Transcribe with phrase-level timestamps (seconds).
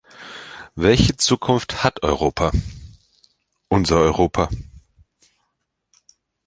[0.73, 2.49] Welche Zukunft hat Europa,
[3.67, 4.49] unser Europa?